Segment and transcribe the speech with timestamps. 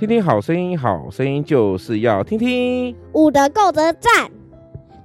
[0.00, 2.96] 听听好声音，好声音就是要听听。
[3.12, 4.30] 五的够得赞，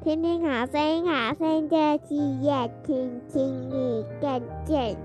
[0.02, 1.77] 听听好声音，好声音就
[2.08, 4.95] 是要听听你更赞。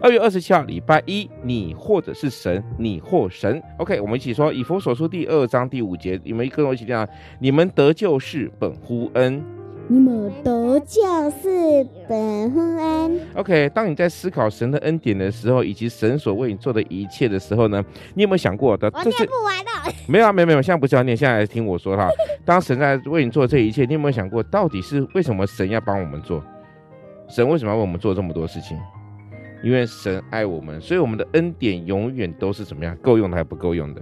[0.00, 3.60] 二月二十七号，礼拜一，你或者是神，你或神。
[3.78, 7.04] OK，我们一起说以弗所书第二章第五节，你们跟我一起讲，
[7.40, 9.44] 你们得救是本乎恩。
[9.92, 11.02] 你们得救
[11.42, 13.20] 是本乎恩。
[13.34, 18.88] OK，当你在思考神的恩典的时候，以及神所为你做的一切的时候呢，你有没有想过的？
[18.94, 19.92] 我念不完了。
[20.06, 22.08] 没有啊，没有没有，现在不是要念，现在来听我说哈。
[22.44, 26.40] 当神在为你做这一切，你有没有想过，到底是为什么神要帮我们做？
[27.28, 28.78] 神为什么要为我们做这么多事情？
[29.64, 32.96] 因为神爱我们，所以我们的恩典永远都是怎么样？
[32.98, 34.00] 够用的还不够用的？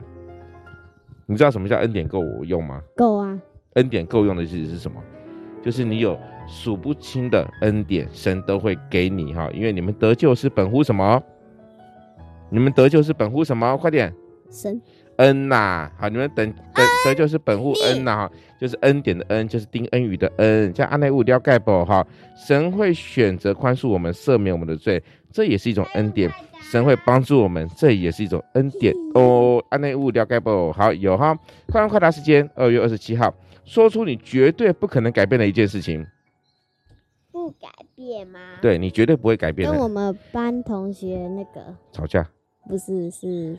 [1.24, 2.78] 你知道什么叫恩典够我用吗？
[2.94, 3.38] 够啊。
[3.74, 5.00] 恩典够用的意思是什么？
[5.62, 11.22] 就是你有数不清的恩典，神都会给你哈，因为你们得救是本乎什么？
[12.50, 13.76] 你们得救是本乎什么？
[13.76, 14.12] 快点，
[14.50, 14.80] 神
[15.16, 15.92] 恩呐、啊！
[15.98, 22.06] 好，你们等得得救是本乎恩呐、啊，就是恩典的恩，就是丁恩宇的恩，叫阿内乌廖盖博哈。
[22.34, 26.30] 神会选择宽恕我们，赦免我们的罪，这也是一种恩典。
[26.70, 29.62] 神会帮助我们，这也是一种恩典哦。
[29.70, 31.36] 阿内乌廖盖宝，好有哈。
[31.70, 33.34] 快问快答时间，二月二十七号。
[33.68, 36.06] 说出你绝对不可能改变的一件事情，
[37.30, 38.56] 不改变吗？
[38.62, 39.74] 对，你绝对不会改变的。
[39.74, 42.26] 跟我们班同学那个吵架？
[42.66, 43.58] 不是，是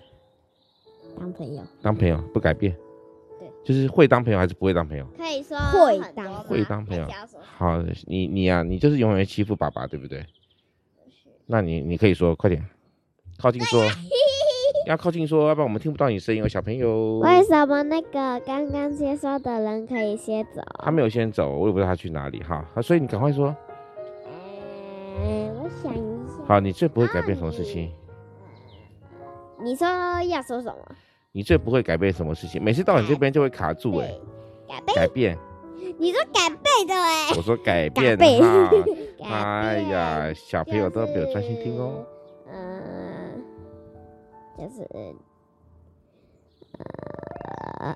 [1.18, 1.64] 当朋友。
[1.84, 2.76] 当朋友不改变？
[3.40, 5.06] 对，就是会当朋友还是不会当朋友？
[5.16, 7.08] 可以说会当，会当朋友。
[7.42, 10.26] 好，你你呀、啊，你就是永远欺负爸爸，对不对？
[11.46, 12.68] 那你你可以说，快点
[13.38, 13.84] 靠近说。
[14.86, 17.20] 要靠近说，要不然我们听不到你声音哦，小朋友。
[17.20, 20.62] 为什么那个刚刚先说的人可以先走？
[20.84, 22.66] 他没有先走，我也不知道他去哪里哈。
[22.82, 23.56] 所以你赶快说。
[25.22, 26.44] 嗯，我想一下。
[26.48, 27.92] 好，你最不会改变什么事情？
[29.62, 30.78] 你说要说什么？
[31.32, 32.64] 你最不会改变什么事情？
[32.64, 34.12] 每次到你这边就会卡住哎。
[34.68, 34.96] 改变。
[34.96, 35.38] 改变。
[35.98, 37.30] 你说改变的哎。
[37.36, 38.72] 我说改变哈。
[39.30, 42.06] 哎呀，小朋友都没有专心听哦。
[44.60, 44.86] 就是，
[47.80, 47.96] 呃，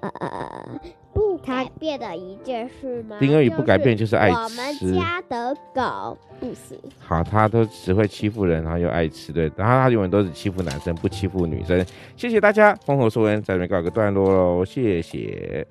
[1.14, 3.18] 不改变的一件事吗？
[3.20, 4.36] 丁恩宇不改变就是爱吃。
[4.36, 6.80] 我们家的狗不行。
[7.00, 11.86] 好，他都只会欺负人，然后又爱吃，对，然后他永远都是欺负男生，不欺负女生。
[12.16, 15.68] 谢谢大家，风头说恩在这边告一个段落喽，谢谢。